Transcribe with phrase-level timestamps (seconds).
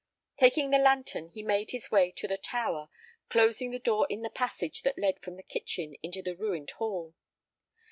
[0.35, 2.89] Taking the lantern, he made his way to the tower,
[3.29, 7.13] closing the door in the passage that led from the kitchen into the ruined hall.